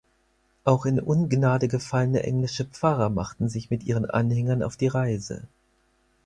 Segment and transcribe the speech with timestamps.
[0.63, 5.47] Auch in Ungnade gefallene englische Pfarrer machten sich mit ihren Anhängern auf die Reise.